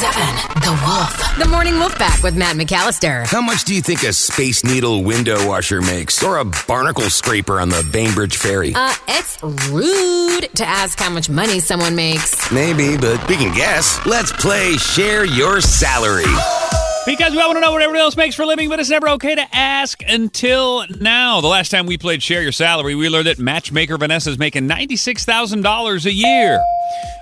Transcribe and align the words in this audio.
100.7 0.00 0.64
The 0.64 0.86
Wolf. 0.86 1.38
The 1.38 1.48
Morning 1.48 1.74
Wolf 1.74 1.94
Pack 1.96 2.22
with 2.22 2.34
Matt 2.34 2.56
McAllister. 2.56 3.26
How 3.26 3.42
much 3.42 3.64
do 3.64 3.74
you 3.74 3.82
think 3.82 4.02
a 4.02 4.12
Space 4.14 4.64
Needle 4.64 5.04
window 5.04 5.46
washer 5.46 5.82
makes? 5.82 6.22
Or 6.22 6.38
a 6.38 6.44
barnacle 6.44 7.10
scraper 7.10 7.60
on 7.60 7.68
the 7.68 7.86
Bainbridge 7.92 8.36
Ferry? 8.38 8.72
Uh, 8.74 8.94
it's 9.08 9.42
rude 9.42 10.48
to 10.54 10.66
ask 10.66 10.98
how 10.98 11.10
much 11.10 11.28
money 11.28 11.60
someone 11.60 11.94
makes. 11.94 12.50
Maybe, 12.50 12.96
but 12.96 13.26
we 13.28 13.36
can 13.36 13.54
guess. 13.54 14.00
Let's 14.06 14.32
play 14.32 14.76
Share 14.78 15.24
Your 15.26 15.60
Salary. 15.60 16.24
Because 17.06 17.32
we 17.32 17.40
all 17.40 17.48
want 17.48 17.56
to 17.56 17.60
know 17.62 17.72
what 17.72 17.80
everybody 17.80 18.02
else 18.02 18.14
makes 18.14 18.34
for 18.34 18.42
a 18.42 18.46
living, 18.46 18.68
but 18.68 18.78
it's 18.78 18.90
never 18.90 19.08
okay 19.10 19.34
to 19.34 19.46
ask 19.56 20.02
until 20.06 20.84
now. 21.00 21.40
The 21.40 21.46
last 21.48 21.70
time 21.70 21.86
we 21.86 21.96
played 21.96 22.22
Share 22.22 22.42
Your 22.42 22.52
Salary, 22.52 22.94
we 22.94 23.08
learned 23.08 23.26
that 23.26 23.38
matchmaker 23.38 23.96
Vanessa 23.96 24.28
is 24.30 24.38
making 24.38 24.68
$96,000 24.68 26.04
a 26.04 26.12
year. 26.12 26.60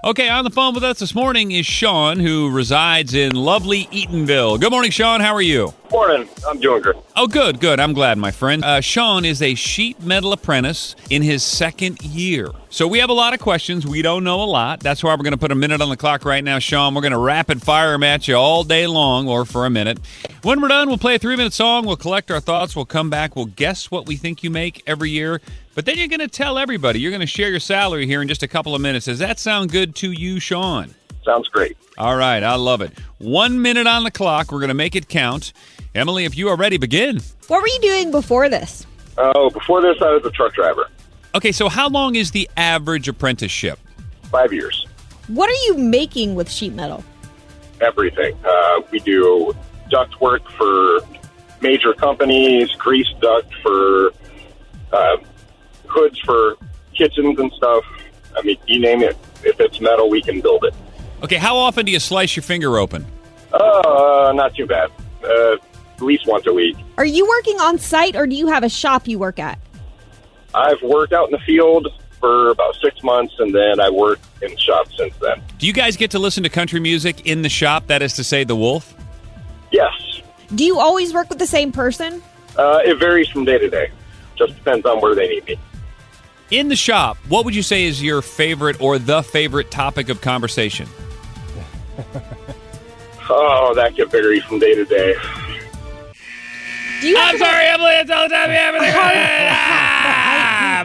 Okay, 0.03 0.29
on 0.29 0.43
the 0.45 0.51
phone 0.51 0.75
with 0.75 0.83
us 0.83 0.99
this 0.99 1.15
morning 1.15 1.53
is 1.53 1.65
Sean, 1.65 2.19
who 2.19 2.51
resides 2.51 3.15
in 3.15 3.37
lovely 3.37 3.85
Eatonville. 3.87 4.61
Good 4.61 4.73
morning, 4.73 4.91
Sean. 4.91 5.21
How 5.21 5.33
are 5.35 5.43
you? 5.43 5.73
Morning. 5.93 6.29
I'm 6.47 6.59
doing 6.59 6.83
good. 6.83 6.97
Oh, 7.15 7.27
good, 7.27 7.61
good. 7.61 7.79
I'm 7.79 7.93
glad, 7.93 8.19
my 8.19 8.31
friend. 8.33 8.65
Uh, 8.65 8.81
Sean 8.81 9.25
is 9.25 9.43
a 9.43 9.55
sheet 9.55 10.01
metal 10.03 10.33
apprentice 10.33 10.97
in 11.09 11.23
his 11.23 11.43
second 11.43 12.03
year. 12.03 12.51
So 12.71 12.87
we 12.87 12.99
have 12.99 13.09
a 13.09 13.15
lot 13.15 13.33
of 13.33 13.41
questions. 13.41 13.87
We 13.87 14.03
don't 14.03 14.25
know 14.25 14.43
a 14.43 14.45
lot. 14.45 14.81
That's 14.81 15.03
why 15.03 15.13
we're 15.15 15.23
going 15.23 15.33
to 15.33 15.39
put 15.39 15.51
a 15.51 15.55
minute 15.55 15.81
on 15.81 15.89
the 15.89 15.97
clock 15.97 16.27
right 16.27 16.45
now, 16.45 16.59
Sean. 16.59 16.95
We're 16.95 17.01
going 17.01 17.13
to 17.13 17.19
rapid 17.19 17.63
fire 17.63 17.93
them 17.93 18.03
at 18.03 18.29
you 18.29 18.37
all 18.37 18.63
day 18.63 18.87
long 18.87 19.27
or 19.27 19.47
for 19.47 19.65
a 19.65 19.71
minute. 19.71 19.99
When 20.43 20.61
we're 20.61 20.69
done, 20.69 20.89
we'll 20.89 20.99
play 20.99 21.15
a 21.15 21.19
three 21.19 21.35
minute 21.35 21.55
song. 21.55 21.87
We'll 21.87 21.97
collect 21.97 22.31
our 22.31 22.41
thoughts. 22.41 22.77
We'll 22.77 22.85
come 22.85 23.09
back. 23.09 23.37
We'll 23.37 23.47
guess 23.47 23.91
what 23.91 24.07
we 24.07 24.17
think 24.17 24.43
you 24.43 24.51
make 24.51 24.83
every 24.87 25.09
year. 25.09 25.41
But 25.75 25.87
then 25.87 25.97
you're 25.97 26.09
going 26.09 26.21
to 26.21 26.29
tell 26.29 26.59
everybody. 26.59 27.01
You're 27.01 27.11
going 27.11 27.23
to 27.23 27.27
share 27.27 27.49
your 27.49 27.59
salary 27.59 28.07
here 28.07 28.21
in 28.21 28.29
just 28.29 28.43
a 28.43 28.49
couple 28.49 28.75
of 28.75 28.83
minutes. 28.83 29.07
Does 29.07 29.19
that 29.21 29.39
sound 29.39 29.73
good 29.73 29.95
to 29.97 30.13
you, 30.13 30.39
Sean? 30.39 30.95
Sounds 31.25 31.49
great. 31.49 31.77
All 31.97 32.17
right, 32.17 32.43
I 32.43 32.57
love 32.57 32.83
it. 32.83 32.93
One 33.17 33.63
minute 33.63 33.87
on 33.87 34.05
the 34.05 34.11
clock. 34.11 34.53
We're 34.53 34.61
going 34.61 34.69
to 34.69 34.75
make 34.75 34.95
it 34.95 35.09
count. 35.09 35.55
Emily, 35.95 36.27
if 36.27 36.37
you 36.37 36.49
are 36.49 36.57
ready, 36.57 36.77
begin. 36.77 37.21
What 37.47 37.63
were 37.63 37.69
you 37.69 37.81
doing 37.81 38.11
before 38.11 38.51
this? 38.51 38.87
Oh, 39.17 39.49
before 39.49 39.81
this, 39.81 39.97
I 40.03 40.11
was 40.11 40.25
a 40.27 40.31
truck 40.31 40.53
driver. 40.53 40.89
Okay, 41.35 41.53
so 41.53 41.69
how 41.69 41.89
long 41.89 42.15
is 42.15 42.31
the 42.31 42.49
average 42.57 43.09
apprenticeship? 43.09 43.79
Five 44.25 44.53
years. 44.53 44.87
What 45.29 45.51
are 45.51 45.65
you 45.67 45.77
making 45.77 46.35
with 46.35 46.51
sheet 46.51 46.73
metal? 46.73 47.05
Everything. 47.81 48.37
Uh, 48.45 48.81
we 48.91 48.99
do 49.01 49.55
duct 49.91 50.21
work 50.21 50.49
for 50.53 51.01
major 51.61 51.93
companies, 51.93 52.71
grease 52.73 53.09
duct 53.21 53.53
for 53.63 54.13
uh, 54.93 55.17
hoods 55.87 56.19
for 56.21 56.57
kitchens 56.95 57.39
and 57.39 57.53
stuff. 57.53 57.85
I 58.37 58.43
mean, 58.43 58.57
you 58.67 58.81
name 58.81 59.03
it. 59.03 59.17
If 59.45 59.61
it's 59.61 59.81
metal, 59.81 60.09
we 60.09 60.23
can 60.23 60.41
build 60.41 60.65
it. 60.65 60.75
Okay, 61.23 61.37
how 61.37 61.57
often 61.57 61.85
do 61.85 61.93
you 61.93 62.01
slice 62.01 62.37
your 62.37 62.43
finger 62.43 62.79
open? 62.79 63.07
Uh, 63.53 64.33
not 64.35 64.55
too 64.55 64.67
bad. 64.67 64.91
Uh, 65.23 65.57
at 65.99 66.03
least 66.03 66.27
once 66.27 66.47
a 66.47 66.53
week. 66.53 66.77
Are 66.97 67.05
you 67.05 67.27
working 67.29 67.61
on 67.61 67.79
site 67.79 68.17
or 68.17 68.27
do 68.27 68.35
you 68.35 68.47
have 68.47 68.63
a 68.63 68.69
shop 68.69 69.07
you 69.09 69.19
work 69.19 69.39
at? 69.39 69.59
I've 70.55 70.83
worked 70.83 71.13
out 71.13 71.27
in 71.27 71.33
the 71.33 71.39
field 71.41 71.89
for 72.21 72.51
about 72.51 72.75
six 72.77 73.03
months, 73.03 73.35
and 73.39 73.55
then 73.55 73.81
I 73.81 73.91
worked 73.91 74.25
in 74.43 74.51
the 74.51 74.57
shop 74.59 74.89
since 74.97 75.15
then. 75.21 75.41
Do 75.59 75.67
you 75.67 75.73
guys 75.73 75.97
get 75.97 76.11
to 76.13 76.19
listen 76.19 76.43
to 76.43 76.49
country 76.49 76.81
music 76.81 77.27
in 77.27 77.43
the 77.43 77.49
shop? 77.49 77.87
That 77.87 78.03
is 78.03 78.15
to 78.15 78.25
say, 78.25 78.45
the 78.45 78.57
Wolf? 78.57 78.95
Yes. 79.71 79.93
Do 80.55 80.65
you 80.65 80.79
always 80.81 81.13
work 81.13 81.29
with 81.29 81.39
the 81.39 81.47
same 81.47 81.71
person? 81.73 82.23
Uh, 82.57 82.81
it 82.85 82.95
varies 82.99 83.29
from 83.29 83.45
day 83.45 83.59
to 83.59 83.69
day. 83.69 83.91
Just 84.37 84.55
depends 84.57 84.85
on 84.87 85.01
where 85.01 85.15
they 85.15 85.29
need 85.29 85.45
me. 85.47 85.59
In 86.51 86.69
the 86.69 86.77
shop, 86.77 87.19
what 87.29 87.45
would 87.45 87.55
you 87.55 87.63
say 87.63 87.85
is 87.85 88.03
your 88.03 88.23
favorite 88.23 88.81
or 88.81 88.99
the 88.99 89.23
favorite 89.23 89.71
topic 89.71 90.09
of 90.09 90.21
conversation? 90.21 90.89
Oh, 93.31 93.75
that 93.75 93.95
can 93.95 94.09
vary 94.09 94.41
from 94.41 94.59
day 94.59 94.75
to 94.75 94.87
day. 94.87 95.15
Do 97.03 97.09
you 97.09 97.17
have 97.17 97.29
I'm 97.29 97.33
to 97.35 97.39
go- 97.39 97.45
sorry, 97.45 97.67
Emily. 97.67 97.91
It's 97.97 98.11
all 98.11 98.27
the 98.27 98.35
time. 98.35 98.51
Everything. 98.51 98.89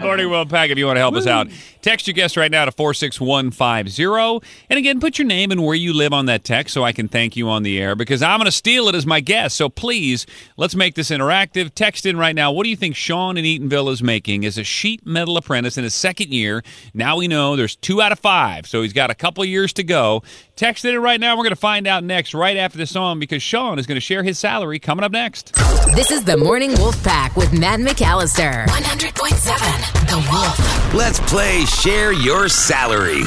Morning 0.02 0.30
Wolf 0.30 0.50
Pack. 0.50 0.70
If 0.70 0.78
you 0.78 0.86
want 0.86 0.98
to 0.98 1.02
help 1.02 1.16
us 1.16 1.28
out, 1.28 1.48
text 1.82 2.08
your 2.08 2.14
guest 2.14 2.38
right 2.38 2.52
now 2.52 2.66
to 2.66 2.72
four 2.72 2.94
six 2.94 3.20
one 3.20 3.52
five 3.52 3.90
zero. 3.90 4.42
And 4.70 4.78
again, 4.78 5.00
put 5.00 5.18
your 5.18 5.28
name 5.28 5.52
and 5.52 5.64
where 5.64 5.76
you 5.76 5.94
live 5.94 6.14
on 6.14 6.26
that 6.28 6.44
text 6.44 6.74
so 6.74 6.84
I 6.84 6.92
can 6.92 7.08
thank 7.08 7.36
you 7.36 7.50
on 7.50 7.64
the 7.64 7.80
air 7.80 7.96
because 7.96 8.22
I'm 8.22 8.40
going 8.40 8.46
to 8.46 8.52
steal 8.52 8.88
it 8.88 8.96
as 8.96 9.06
my 9.06 9.20
guest. 9.20 9.56
So 9.56 9.70
please, 9.70 10.26
let's 10.58 10.76
make 10.76 10.96
this 10.96 11.10
interactive. 11.10 11.74
Text 11.76 12.06
in 12.06 12.18
right 12.18 12.36
now. 12.36 12.52
What 12.52 12.64
do 12.64 12.70
you 12.70 12.76
think 12.76 12.96
Sean 12.96 13.38
in 13.38 13.46
Eatonville 13.46 13.92
is 13.92 14.02
making 14.02 14.46
as 14.46 14.58
a 14.58 14.64
sheet 14.64 15.06
metal 15.06 15.38
apprentice 15.38 15.78
in 15.78 15.84
his 15.84 15.94
second 15.94 16.30
year? 16.30 16.64
Now 16.94 17.18
we 17.18 17.28
know 17.28 17.56
there's 17.56 17.76
two 17.76 18.02
out 18.02 18.12
of 18.12 18.20
five, 18.20 18.68
so 18.68 18.82
he's 18.82 18.94
got 18.94 19.12
a 19.12 19.16
couple 19.16 19.44
years 19.46 19.74
to 19.74 19.84
go. 19.84 20.24
Text 20.56 20.86
it 20.86 20.94
in 20.94 21.02
right 21.02 21.20
now. 21.20 21.36
We're 21.36 21.44
going 21.44 21.50
to 21.50 21.56
find 21.56 21.88
out 21.88 22.04
next, 22.04 22.34
right 22.34 22.58
after 22.58 22.78
the 22.78 22.86
song, 22.86 23.20
because 23.20 23.42
Sean 23.42 23.80
is 23.80 23.88
going 23.88 23.96
to 23.96 24.02
share 24.02 24.24
his 24.24 24.38
salary 24.38 24.80
coming 24.80 25.04
up 25.04 25.12
next. 25.12 25.56
This 25.96 26.12
is 26.12 26.24
the 26.24 26.38
Morning 26.38 26.74
Wolf 26.76 27.02
Pack 27.04 27.36
with 27.36 27.52
Matt 27.58 27.80
McAllister. 27.80 28.66
100.7 28.68 29.93
The 29.94 30.28
Wolf. 30.32 30.94
Let's 30.94 31.20
play 31.20 31.66
Share 31.66 32.12
Your 32.12 32.50
Salary. 32.50 33.24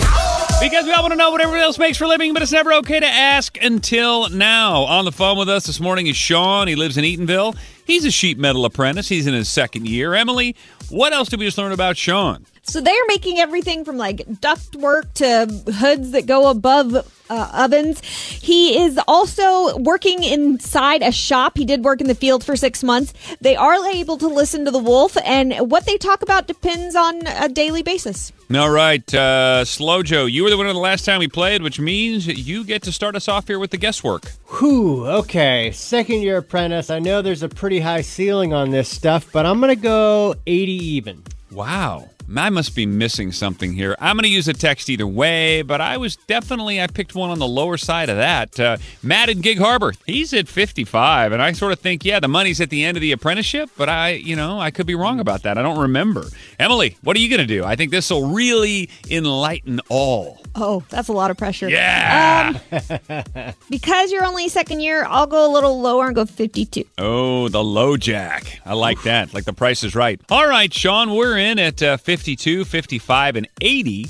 Because 0.61 0.87
we 0.87 0.93
all 0.93 1.03
want 1.03 1.13
to 1.13 1.17
know 1.17 1.31
what 1.31 1.41
everyone 1.41 1.61
else 1.61 1.79
makes 1.79 1.99
for 1.99 2.05
a 2.05 2.09
living, 2.09 2.33
but 2.33 2.43
it's 2.43 2.53
never 2.53 2.73
okay 2.75 2.99
to 2.99 3.07
ask 3.07 3.63
until 3.63 4.31
now. 4.31 4.83
On 4.85 5.05
the 5.05 5.13
phone 5.13 5.37
with 5.37 5.49
us 5.49 5.67
this 5.67 5.81
morning 5.81 6.07
is 6.07 6.17
Sean. 6.17 6.67
He 6.67 6.77
lives 6.77 6.97
in 6.97 7.05
Eatonville. 7.05 7.57
He's 7.85 8.05
a 8.05 8.11
sheet 8.11 8.39
metal 8.39 8.65
apprentice. 8.65 9.09
He's 9.09 9.27
in 9.27 9.35
his 9.35 9.49
second 9.49 9.87
year. 9.87 10.15
Emily, 10.15 10.57
what 10.91 11.13
else 11.13 11.29
did 11.29 11.39
we 11.41 11.47
just 11.47 11.59
learn 11.59 11.73
about 11.73 11.97
Sean? 11.97 12.47
So 12.63 12.81
they're 12.81 13.07
making 13.07 13.39
everything 13.39 13.85
from 13.85 13.97
like 13.97 14.41
duct 14.41 14.75
work 14.77 15.13
to 15.15 15.47
hoods 15.79 16.11
that 16.11 16.27
go 16.27 16.51
above 16.51 16.95
uh, 17.31 17.51
ovens. 17.53 18.01
He 18.03 18.79
is 18.81 18.99
also 19.07 19.77
working 19.79 20.25
inside 20.25 21.03
a 21.03 21.13
shop. 21.13 21.57
He 21.57 21.65
did 21.65 21.85
work 21.85 22.01
in 22.01 22.09
the 22.09 22.15
field 22.15 22.45
for 22.45 22.57
six 22.57 22.83
months. 22.83 23.13
They 23.41 23.55
are 23.57 23.77
able 23.87 24.19
to 24.19 24.29
listen 24.29 24.65
to 24.65 24.71
the 24.71 24.79
wolf, 24.79 25.17
and 25.25 25.55
what 25.71 25.87
they 25.87 25.97
talk 25.97 26.23
about 26.23 26.47
depends 26.47 26.97
on 26.97 27.27
a 27.27 27.49
daily 27.49 27.83
basis. 27.83 28.33
All 28.55 28.71
right, 28.71 29.13
uh, 29.13 29.65
Slow 29.65 30.05
Joe, 30.05 30.27
you 30.27 30.45
were 30.45 30.51
the 30.51 30.57
winner 30.57 30.73
the 30.73 30.79
last 30.79 31.05
time 31.05 31.19
we 31.19 31.27
played, 31.27 31.63
which 31.63 31.81
means 31.81 32.27
you 32.27 32.63
get 32.63 32.83
to 32.83 32.93
start 32.93 33.17
us 33.17 33.27
off 33.27 33.49
here 33.49 33.59
with 33.59 33.73
the 33.73 33.77
guesswork. 33.77 34.31
Whew, 34.59 35.05
okay. 35.07 35.73
Second 35.73 36.23
year 36.23 36.37
apprentice. 36.39 36.89
I 36.89 37.01
know 37.01 37.23
there's 37.23 37.43
a 37.43 37.49
pretty 37.49 37.81
high 37.81 38.03
ceiling 38.03 38.53
on 38.53 38.71
this 38.71 38.89
stuff, 38.89 39.33
but 39.33 39.47
I'm 39.47 39.61
going 39.61 39.75
to 39.75 39.83
go 39.83 40.37
80 40.47 40.73
even. 40.77 41.23
Wow. 41.51 42.11
I 42.35 42.51
must 42.51 42.75
be 42.75 42.87
missing 42.87 43.33
something 43.33 43.73
here. 43.75 43.97
I'm 44.01 44.17
going 44.17 44.25
to 44.25 44.29
use 44.29 44.49
a 44.49 44.53
text 44.53 44.91
either 44.91 45.07
way, 45.07 45.63
but 45.63 45.81
I 45.81 45.97
was 45.97 46.17
definitely, 46.17 46.81
I 46.81 46.87
picked 46.87 47.15
one 47.15 47.31
on 47.31 47.39
the 47.39 47.47
lower 47.47 47.77
side 47.77 48.09
of 48.09 48.17
that. 48.17 48.59
Uh, 48.59 48.77
Matt 49.03 49.29
in 49.29 49.41
Gig 49.41 49.59
Harbor, 49.59 49.93
he's 50.07 50.33
at 50.33 50.49
55, 50.49 51.33
and 51.33 51.41
I 51.41 51.53
sort 51.53 51.73
of 51.73 51.79
think, 51.79 52.05
yeah, 52.05 52.21
the 52.21 52.29
money's 52.29 52.61
at 52.61 52.71
the 52.71 52.85
end 52.85 52.97
of 52.97 53.01
the 53.01 53.13
apprenticeship, 53.13 53.71
but 53.77 53.89
I, 53.89 54.11
you 54.11 54.35
know, 54.37 54.59
I 54.59 54.71
could 54.71 54.87
be 54.87 54.95
wrong 54.95 55.21
about 55.21 55.43
that. 55.45 55.57
I 55.57 55.63
don't 55.63 55.79
remember. 55.79 56.25
Emily, 56.59 56.97
what 57.03 57.17
are 57.17 57.21
you 57.21 57.29
going 57.29 57.41
to 57.41 57.47
do? 57.47 57.65
I 57.65 57.77
think 57.77 57.91
this 57.91 58.11
will 58.11 58.29
really 58.31 58.91
enlighten 59.11 59.81
all. 59.89 60.41
Oh, 60.55 60.83
that's 60.89 61.09
a 61.09 61.13
lot 61.13 61.31
of 61.31 61.37
pressure. 61.37 61.69
Yeah. 61.69 62.59
Um, 62.73 63.53
because 63.71 64.11
you're 64.11 64.25
only 64.25 64.49
second 64.49 64.81
year, 64.81 65.05
I'll 65.07 65.27
go 65.27 65.47
a 65.47 65.53
little 65.53 65.81
lower 65.81 66.07
and 66.07 66.15
go 66.15 66.25
52. 66.25 66.85
Oh, 66.99 67.49
the 67.49 67.63
low 67.63 67.97
jack. 67.97 68.61
I 68.65 68.73
like 68.73 69.03
that. 69.03 69.35
Like 69.35 69.45
the 69.45 69.53
price 69.53 69.85
is 69.85 69.95
right. 69.95 70.21
All 70.31 70.49
right, 70.49 70.73
Sean, 70.73 71.15
we're 71.15 71.37
in 71.37 71.59
at 71.59 71.83
uh, 71.83 71.97
52, 72.17 72.65
55, 72.65 73.37
and 73.37 73.47
80. 73.61 74.07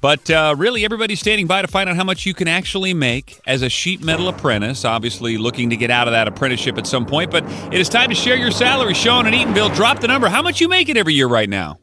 But 0.00 0.28
uh, 0.30 0.56
really, 0.58 0.84
everybody's 0.84 1.20
standing 1.20 1.46
by 1.46 1.62
to 1.62 1.68
find 1.68 1.88
out 1.88 1.94
how 1.94 2.02
much 2.02 2.26
you 2.26 2.34
can 2.34 2.48
actually 2.48 2.92
make 2.92 3.40
as 3.46 3.62
a 3.62 3.68
sheet 3.68 4.02
metal 4.02 4.26
apprentice. 4.26 4.84
Obviously, 4.84 5.38
looking 5.38 5.70
to 5.70 5.76
get 5.76 5.92
out 5.92 6.08
of 6.08 6.12
that 6.12 6.26
apprenticeship 6.26 6.76
at 6.76 6.88
some 6.88 7.06
point. 7.06 7.30
But 7.30 7.44
it 7.72 7.80
is 7.80 7.88
time 7.88 8.08
to 8.08 8.16
share 8.16 8.34
your 8.34 8.50
salary. 8.50 8.94
Sean 8.94 9.26
and 9.26 9.34
Eatonville, 9.34 9.72
drop 9.76 10.00
the 10.00 10.08
number. 10.08 10.28
How 10.28 10.42
much 10.42 10.60
you 10.60 10.68
making 10.68 10.96
every 10.96 11.14
year 11.14 11.28
right 11.28 11.48
now? 11.48 11.78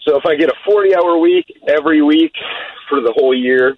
So 0.00 0.16
if 0.16 0.26
I 0.26 0.34
get 0.34 0.48
a 0.48 0.54
40 0.66 0.96
hour 0.96 1.18
week 1.18 1.46
every 1.68 2.02
week 2.02 2.32
for 2.88 3.00
the 3.00 3.12
whole 3.16 3.36
year, 3.36 3.76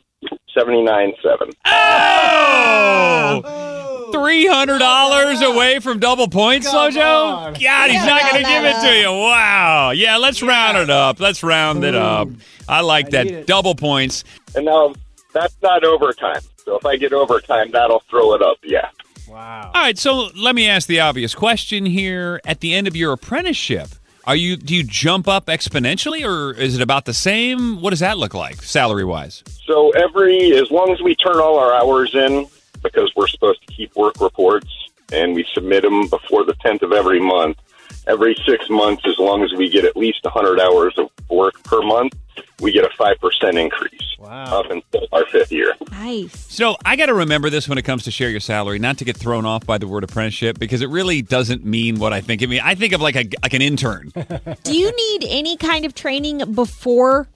79.7. 0.57 1.53
Oh! 1.67 3.72
Three 4.13 4.47
hundred 4.47 4.79
dollars 4.79 5.41
away 5.41 5.81
from 5.81 5.99
double 5.99 6.29
points, 6.29 6.69
Slojo. 6.69 7.59
God, 7.61 7.91
he's 7.91 8.05
not 8.05 8.23
going 8.23 8.45
to 8.45 8.49
give 8.49 8.65
it 8.65 8.81
to 8.83 8.99
you. 8.99 9.11
Wow. 9.11 9.91
Yeah, 9.91 10.17
let's 10.17 10.43
round 10.43 10.79
it 10.79 10.91
up. 10.91 11.21
Let's 11.21 11.43
round 11.43 11.85
it 11.85 11.95
up. 11.95 12.29
I 12.69 12.81
like 12.81 13.11
that. 13.11 13.47
Double 13.47 13.75
points. 13.75 14.25
And 14.55 14.67
now 14.67 14.95
that's 15.33 15.57
not 15.63 15.85
overtime. 15.85 16.41
So 16.65 16.77
if 16.77 16.87
I 16.87 16.97
get 16.97 17.13
overtime, 17.13 17.71
that'll 17.71 18.01
throw 18.09 18.35
it 18.35 18.43
up. 18.43 18.59
Yeah. 18.63 18.89
Wow. 19.29 19.71
All 19.75 19.83
right, 19.83 19.97
so 19.97 20.29
let 20.37 20.55
me 20.55 20.69
ask 20.69 20.87
the 20.87 21.01
obvious 21.01 21.35
question 21.35 21.87
here. 21.87 22.41
At 22.45 22.61
the 22.61 22.75
end 22.75 22.87
of 22.87 22.95
your 22.95 23.13
apprenticeship, 23.13 23.89
are 24.25 24.37
you 24.37 24.57
do 24.57 24.77
you 24.77 24.85
jump 24.85 25.27
up 25.27 25.47
exponentially 25.47 26.25
or 26.25 26.53
is 26.57 26.77
it 26.77 26.83
about 26.83 27.07
the 27.07 27.15
same? 27.15 27.81
What 27.81 27.91
does 27.91 28.01
that 28.01 28.19
look 28.19 28.35
like 28.35 28.63
salary 28.63 29.05
wise? 29.05 29.43
So 29.65 29.91
every, 29.93 30.53
as 30.53 30.71
long 30.71 30.93
as 30.93 31.01
we 31.01 31.15
turn 31.17 31.37
all 31.37 31.59
our 31.59 31.73
hours 31.73 32.15
in, 32.15 32.47
because 32.83 33.13
we're 33.17 33.27
supposed 33.27 33.67
to 33.67 33.75
keep 33.75 33.95
work 33.97 34.21
reports 34.21 34.69
and 35.13 35.35
we 35.35 35.45
submit 35.53 35.83
them 35.83 36.09
before 36.09 36.45
the 36.45 36.55
10th 36.55 36.83
of 36.83 36.93
every 36.93 37.21
month, 37.21 37.59
every 38.07 38.37
six 38.47 38.69
months, 38.71 39.03
as 39.07 39.19
long 39.19 39.43
as 39.43 39.53
we 39.53 39.69
get 39.69 39.85
at 39.85 39.97
least 39.97 40.25
100 40.25 40.61
hours 40.61 40.95
of 40.97 41.11
work 41.29 41.63
per 41.65 41.83
month, 41.83 42.15
we 42.61 42.73
get 42.73 42.85
a 42.85 42.89
5% 42.89 43.61
increase 43.61 44.17
wow. 44.19 44.61
up 44.61 44.71
until 44.71 45.07
our 45.13 45.27
fifth 45.27 45.53
year. 45.53 45.75
Nice. 45.91 46.39
So 46.53 46.77
I 46.85 46.97
got 46.97 47.07
to 47.07 47.15
remember 47.15 47.51
this 47.51 47.69
when 47.69 47.77
it 47.77 47.83
comes 47.83 48.05
to 48.05 48.11
share 48.11 48.31
your 48.31 48.41
salary, 48.41 48.79
not 48.79 48.99
to 48.99 49.05
get 49.05 49.17
thrown 49.17 49.45
off 49.45 49.67
by 49.67 49.79
the 49.79 49.87
word 49.87 50.05
apprenticeship 50.05 50.59
because 50.59 50.81
it 50.81 50.89
really 50.89 51.23
doesn't 51.23 51.65
mean 51.65 51.99
what 51.99 52.13
I 52.13 52.21
think. 52.21 52.43
I 52.43 52.47
mean, 52.47 52.61
I 52.63 52.75
think 52.75 52.93
of 52.93 53.01
like 53.01 53.17
a 53.17 53.29
like 53.43 53.55
an 53.55 53.63
intern. 53.63 54.13
Do 54.63 54.77
you 54.77 54.93
need 54.95 55.27
any 55.29 55.57
kind 55.57 55.85
of 55.85 55.95
training 55.95 56.55
before 56.55 57.29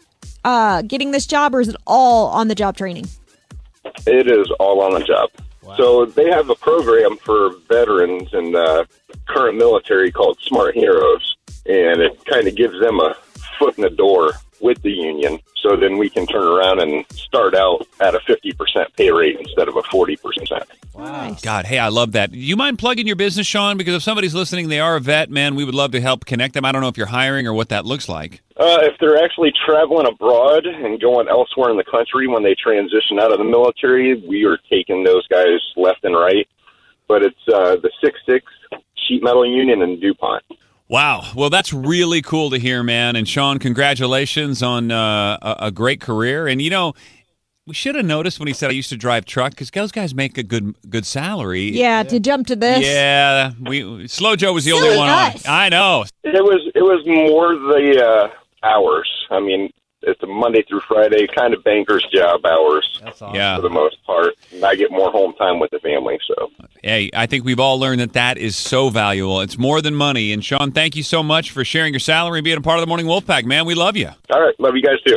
uh, 0.45 0.83
getting 0.83 1.11
this 1.11 1.27
job, 1.27 1.55
or 1.55 1.61
is 1.61 1.69
it 1.69 1.77
all 1.87 2.29
on 2.29 2.49
the 2.49 2.55
job 2.55 2.77
training? 2.77 3.07
It 4.07 4.29
is 4.29 4.51
all 4.61 4.81
on 4.83 4.95
the 4.95 5.05
job. 5.05 5.31
So 5.77 6.07
they 6.07 6.31
have 6.31 6.49
a 6.49 6.55
program 6.55 7.17
for 7.17 7.57
veterans 7.69 8.33
and 8.33 8.55
uh, 8.55 8.85
current 9.27 9.59
military 9.59 10.13
called 10.13 10.39
Smart 10.41 10.77
Heroes, 10.77 11.37
and 11.67 12.01
it 12.01 12.25
kind 12.25 12.47
of 12.47 12.55
gives 12.55 12.79
them 12.79 13.01
a 13.01 13.17
foot 13.59 13.77
in 13.77 13.83
the 13.83 13.91
door 13.91 14.33
with 14.61 14.81
the 14.83 14.91
union. 14.91 15.39
So 15.63 15.77
then 15.77 15.99
we 15.99 16.09
can 16.09 16.27
turn 16.27 16.43
around 16.43 16.81
and 16.81 17.05
start 17.13 17.55
out 17.55 17.87
at 18.01 18.15
a 18.15 18.19
50% 18.21 18.55
pay 18.97 19.11
rate 19.11 19.39
instead 19.39 19.69
of 19.69 19.77
a 19.77 19.83
40%. 19.83 20.63
Wow. 20.95 21.37
God, 21.43 21.67
hey, 21.67 21.79
I 21.79 21.89
love 21.89 22.13
that. 22.13 22.33
You 22.33 22.57
mind 22.57 22.79
plugging 22.79 23.07
your 23.07 23.17
business, 23.17 23.47
Sean? 23.47 23.77
Because 23.77 23.95
if 23.95 24.03
somebody's 24.03 24.35
listening, 24.35 24.69
they 24.69 24.81
are 24.81 24.97
a 24.97 25.01
vet, 25.01 25.31
man, 25.31 25.55
we 25.55 25.65
would 25.65 25.75
love 25.75 25.93
to 25.93 26.01
help 26.01 26.25
connect 26.25 26.55
them. 26.55 26.65
I 26.65 26.73
don't 26.73 26.81
know 26.81 26.89
if 26.89 26.97
you're 26.97 27.07
hiring 27.07 27.47
or 27.47 27.53
what 27.53 27.69
that 27.69 27.85
looks 27.85 28.09
like. 28.09 28.43
Uh, 28.57 28.79
if 28.83 28.99
they're 29.01 29.23
actually 29.23 29.53
traveling 29.67 30.07
abroad 30.07 30.65
and 30.65 31.01
going 31.01 31.29
elsewhere 31.29 31.71
in 31.71 31.77
the 31.77 31.85
country 31.85 32.27
when 32.27 32.43
they 32.43 32.55
transition 32.55 33.19
out 33.21 33.33
of 33.33 33.39
the 33.39 33.45
military, 33.45 34.15
we 34.27 34.45
are 34.45 34.59
taking 34.71 35.05
those 35.05 35.27
guys 35.29 35.61
left 35.77 36.05
and 36.05 36.15
right. 36.15 36.49
But 37.09 37.23
it's 37.23 37.37
uh, 37.53 37.77
the 37.77 37.91
six 38.03 38.19
six 38.27 38.45
sheet 39.07 39.23
metal 39.23 39.47
union 39.47 39.83
in 39.83 40.01
DuPont. 40.01 40.43
Wow. 40.89 41.33
Well, 41.35 41.51
that's 41.51 41.73
really 41.73 42.23
cool 42.23 42.51
to 42.51 42.59
hear, 42.59 42.83
man. 42.83 43.17
And 43.17 43.29
Sean, 43.29 43.59
congratulations 43.59 44.63
on 44.63 44.91
uh, 44.91 45.39
a, 45.43 45.57
a 45.67 45.71
great 45.71 46.01
career. 46.01 46.47
And 46.47 46.63
you 46.63 46.71
know, 46.71 46.95
we 47.67 47.75
should 47.75 47.97
have 47.97 48.05
noticed 48.05 48.39
when 48.39 48.47
he 48.47 48.55
said 48.55 48.71
I 48.71 48.75
used 48.75 48.91
to 48.91 48.97
drive 48.97 49.25
truck 49.25 49.51
because 49.51 49.71
those 49.71 49.91
guys 49.91 50.15
make 50.15 50.39
a 50.39 50.45
good 50.45 50.77
good 50.89 51.05
salary. 51.05 51.71
Yeah, 51.73 52.05
to 52.05 52.21
jump 52.21 52.47
to 52.49 52.57
this. 52.57 52.85
Yeah, 52.85 53.53
we 53.61 54.07
Slow 54.07 54.37
Joe 54.37 54.53
was 54.53 54.65
the 54.65 54.73
only 54.73 54.97
one 54.97 55.09
on. 55.09 55.33
I 55.49 55.69
know. 55.69 56.05
It 56.23 56.45
was 56.45 56.71
it 56.75 56.83
was 56.83 57.05
more 57.07 57.55
the 57.55 58.05
uh, 58.05 58.67
hours. 58.67 59.11
I 59.31 59.41
mean, 59.41 59.71
it's 60.07 60.23
a 60.23 60.27
Monday 60.27 60.63
through 60.69 60.81
Friday 60.89 61.27
kind 61.37 61.53
of 61.53 61.63
banker's 61.65 62.07
job 62.15 62.45
hours 62.47 63.01
That's 63.03 63.21
awesome. 63.21 63.35
Yeah. 63.35 63.57
for 63.57 63.63
the 63.63 63.71
most 63.71 63.97
part. 64.05 64.35
And 64.53 64.65
I 64.65 64.75
get 64.77 64.91
more 64.91 65.11
home 65.11 65.35
time 65.35 65.59
with 65.59 65.71
the 65.71 65.81
family. 65.81 66.19
So 66.27 66.51
Hey, 66.83 67.11
I 67.13 67.27
think 67.27 67.45
we've 67.45 67.61
all 67.61 67.79
learned 67.81 68.01
that 68.01 68.13
that 68.13 68.39
is 68.39 68.57
so 68.57 68.89
valuable. 68.89 69.41
It's 69.41 69.59
more 69.59 69.83
than 69.83 69.95
money. 69.95 70.33
And 70.33 70.45
Sean, 70.45 70.71
thank 70.73 70.95
you 70.97 71.03
so 71.03 71.23
much 71.23 71.51
for 71.51 71.65
sharing 71.65 71.93
your 71.93 72.01
salary 72.01 72.39
and 72.39 72.45
being 72.45 72.57
a 72.59 72.61
part 72.61 72.79
of 72.79 72.83
the 72.83 72.87
Morning 72.87 73.07
Wolf 73.07 73.27
Pack, 73.27 73.45
man. 73.45 73.67
We 73.67 73.75
love 73.75 73.97
you. 73.97 74.09
all 74.31 74.41
right, 74.41 74.55
love 74.61 74.77
you 74.77 74.83
guys 74.83 75.01
too. 75.07 75.17